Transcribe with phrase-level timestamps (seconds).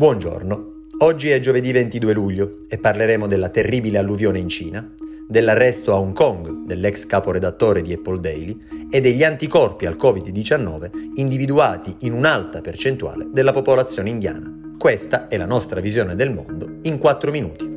[0.00, 4.94] Buongiorno, oggi è giovedì 22 luglio e parleremo della terribile alluvione in Cina,
[5.28, 8.58] dell'arresto a Hong Kong dell'ex caporedattore di Apple Daily
[8.90, 14.50] e degli anticorpi al Covid-19 individuati in un'alta percentuale della popolazione indiana.
[14.78, 17.69] Questa è la nostra visione del mondo in 4 minuti.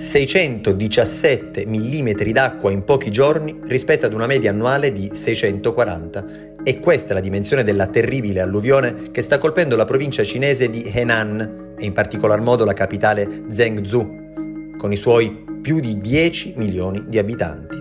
[0.00, 6.24] 617 mm d'acqua in pochi giorni rispetto ad una media annuale di 640
[6.64, 10.90] e questa è la dimensione della terribile alluvione che sta colpendo la provincia cinese di
[10.90, 17.04] Henan e in particolar modo la capitale Zhengzhou, con i suoi più di 10 milioni
[17.06, 17.79] di abitanti.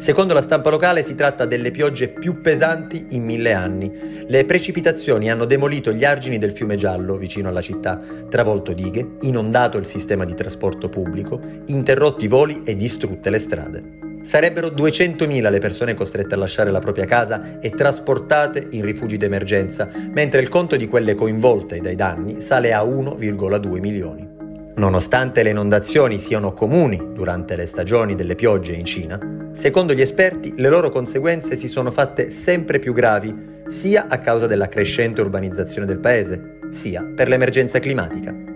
[0.00, 4.24] Secondo la stampa locale si tratta delle piogge più pesanti in mille anni.
[4.26, 8.00] Le precipitazioni hanno demolito gli argini del fiume Giallo vicino alla città,
[8.30, 13.82] travolto dighe, inondato il sistema di trasporto pubblico, interrotti i voli e distrutte le strade.
[14.22, 19.86] Sarebbero 200.000 le persone costrette a lasciare la propria casa e trasportate in rifugi d'emergenza,
[20.14, 24.29] mentre il conto di quelle coinvolte dai danni sale a 1,2 milioni.
[24.76, 29.18] Nonostante le inondazioni siano comuni durante le stagioni delle piogge in Cina,
[29.52, 34.46] secondo gli esperti le loro conseguenze si sono fatte sempre più gravi, sia a causa
[34.46, 38.49] della crescente urbanizzazione del paese, sia per l'emergenza climatica.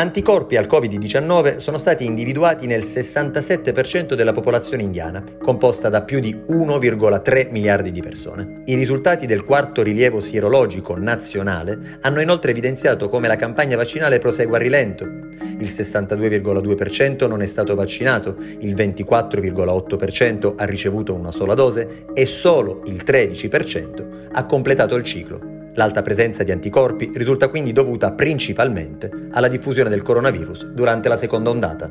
[0.00, 6.34] Anticorpi al Covid-19 sono stati individuati nel 67% della popolazione indiana, composta da più di
[6.34, 8.62] 1,3 miliardi di persone.
[8.64, 14.56] I risultati del quarto rilievo sierologico nazionale hanno inoltre evidenziato come la campagna vaccinale prosegua
[14.56, 15.04] a rilento.
[15.04, 22.80] Il 62,2% non è stato vaccinato, il 24,8% ha ricevuto una sola dose e solo
[22.86, 25.49] il 13% ha completato il ciclo.
[25.74, 31.50] L'alta presenza di anticorpi risulta quindi dovuta principalmente alla diffusione del coronavirus durante la seconda
[31.50, 31.90] ondata.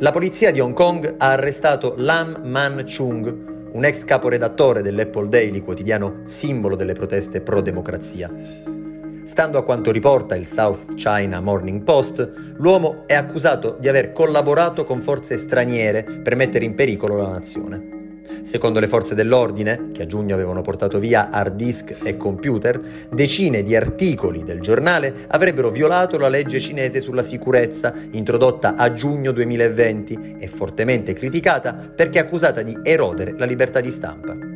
[0.00, 5.60] La polizia di Hong Kong ha arrestato Lam Man Chung, un ex caporedattore dell'Apple Daily,
[5.60, 8.30] quotidiano simbolo delle proteste pro-democrazia.
[9.24, 14.84] Stando a quanto riporta il South China Morning Post, l'uomo è accusato di aver collaborato
[14.84, 17.97] con forze straniere per mettere in pericolo la nazione.
[18.42, 22.80] Secondo le forze dell'ordine, che a giugno avevano portato via hard disk e computer,
[23.10, 29.32] decine di articoli del giornale avrebbero violato la legge cinese sulla sicurezza, introdotta a giugno
[29.32, 34.47] 2020 e fortemente criticata perché accusata di erodere la libertà di stampa.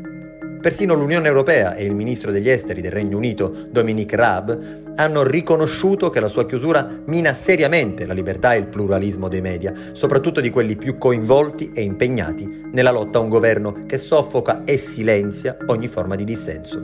[0.62, 6.08] Persino l'Unione Europea e il ministro degli esteri del Regno Unito, Dominic Raab, hanno riconosciuto
[6.08, 10.50] che la sua chiusura mina seriamente la libertà e il pluralismo dei media, soprattutto di
[10.50, 15.88] quelli più coinvolti e impegnati nella lotta a un governo che soffoca e silenzia ogni
[15.88, 16.80] forma di dissenso.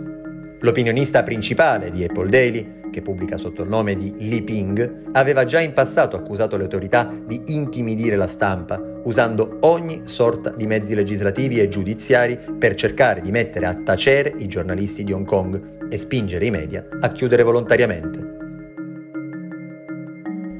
[0.58, 5.60] L'opinionista principale di Apple Daily, che pubblica sotto il nome di Li Ping, aveva già
[5.60, 11.60] in passato accusato le autorità di intimidire la stampa, usando ogni sorta di mezzi legislativi
[11.60, 16.44] e giudiziari per cercare di mettere a tacere i giornalisti di Hong Kong e spingere
[16.44, 18.37] i media a chiudere volontariamente.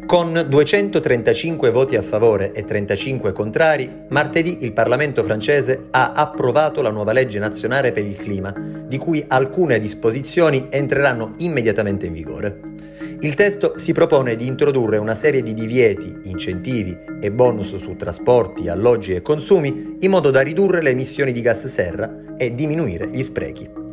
[0.08, 6.88] Con 235 voti a favore e 35 contrari, martedì il Parlamento francese ha approvato la
[6.88, 12.58] nuova legge nazionale per il clima, di cui alcune disposizioni entreranno immediatamente in vigore.
[13.20, 18.70] Il testo si propone di introdurre una serie di divieti, incentivi e bonus su trasporti,
[18.70, 23.22] alloggi e consumi in modo da ridurre le emissioni di gas serra e diminuire gli
[23.22, 23.87] sprechi.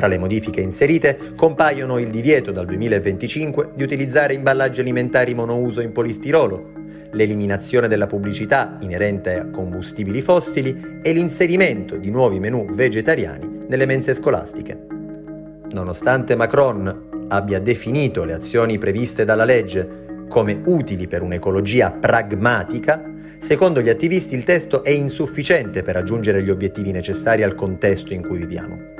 [0.00, 5.92] Tra le modifiche inserite compaiono il divieto dal 2025 di utilizzare imballaggi alimentari monouso in
[5.92, 6.70] polistirolo,
[7.10, 14.14] l'eliminazione della pubblicità inerente a combustibili fossili e l'inserimento di nuovi menù vegetariani nelle mense
[14.14, 14.86] scolastiche.
[15.70, 23.04] Nonostante Macron abbia definito le azioni previste dalla legge come utili per un'ecologia pragmatica,
[23.36, 28.26] secondo gli attivisti il testo è insufficiente per raggiungere gli obiettivi necessari al contesto in
[28.26, 28.99] cui viviamo.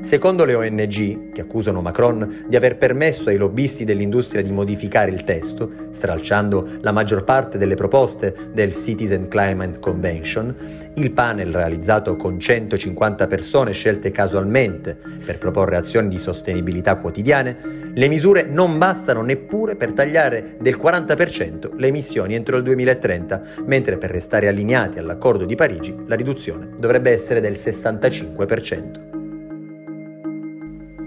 [0.00, 5.24] Secondo le ONG, che accusano Macron di aver permesso ai lobbisti dell'industria di modificare il
[5.24, 10.54] testo, stralciando la maggior parte delle proposte del Citizen Climate Convention,
[10.94, 18.08] il panel realizzato con 150 persone scelte casualmente per proporre azioni di sostenibilità quotidiane, le
[18.08, 24.10] misure non bastano neppure per tagliare del 40% le emissioni entro il 2030, mentre per
[24.10, 29.19] restare allineati all'accordo di Parigi la riduzione dovrebbe essere del 65%.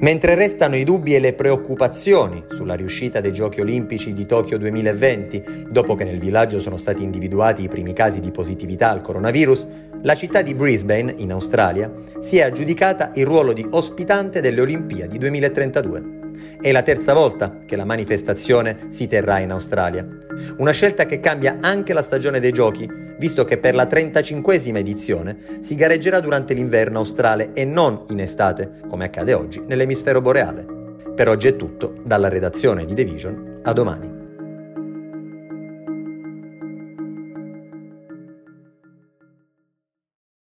[0.03, 5.67] Mentre restano i dubbi e le preoccupazioni sulla riuscita dei Giochi olimpici di Tokyo 2020,
[5.69, 9.65] dopo che nel villaggio sono stati individuati i primi casi di positività al coronavirus,
[10.01, 11.89] la città di Brisbane, in Australia,
[12.19, 16.03] si è aggiudicata il ruolo di ospitante delle Olimpiadi 2032.
[16.59, 20.05] È la terza volta che la manifestazione si terrà in Australia.
[20.57, 25.37] Una scelta che cambia anche la stagione dei giochi visto che per la 35esima edizione
[25.61, 30.65] si gareggerà durante l'inverno australe e non in estate, come accade oggi nell'emisfero boreale.
[31.15, 34.12] Per oggi è tutto, dalla redazione di The Vision, a domani.